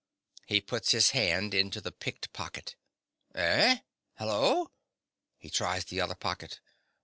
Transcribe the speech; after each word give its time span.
(He 0.47 0.61
put 0.61 0.89
his 0.89 1.11
hand 1.11 1.53
into 1.53 1.79
the 1.79 1.91
picked 1.91 2.33
pocket.) 2.33 2.75
Eh? 3.35 3.81
Hallo! 4.15 4.71
(_He 5.43 5.53
tries 5.53 5.85
the 5.85 6.01
other 6.01 6.15
pocket. 6.15 6.59